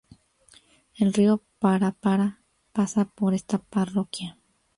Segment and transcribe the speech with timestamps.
[0.95, 2.41] El río Parapara
[2.73, 4.35] pasa por esta parroquia.